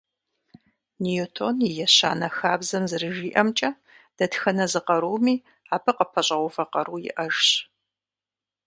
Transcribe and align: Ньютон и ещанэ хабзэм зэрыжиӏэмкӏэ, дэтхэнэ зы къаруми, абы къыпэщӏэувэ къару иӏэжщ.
Ньютон 1.03 1.55
и 1.67 1.69
ещанэ 1.85 2.27
хабзэм 2.37 2.83
зэрыжиӏэмкӏэ, 2.89 3.69
дэтхэнэ 4.17 4.65
зы 4.71 4.81
къаруми, 4.87 5.35
абы 5.75 5.91
къыпэщӏэувэ 5.97 6.63
къару 6.71 6.99
иӏэжщ. 7.09 7.49